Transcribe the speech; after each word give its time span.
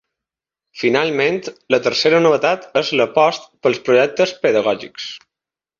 Finalment, 0.83 1.37
la 1.75 1.81
tercera 1.89 2.23
novetat 2.25 2.67
és 2.83 2.91
l’apost 3.01 3.47
pels 3.67 3.83
projectes 3.91 4.35
pedagògics. 4.47 5.11